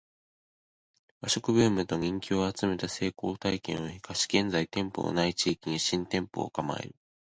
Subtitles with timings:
[1.09, 6.95] ⅰ 和食ブームと人気を集めた成功体験を活かし現在店舗の無い地域に新店舗を構える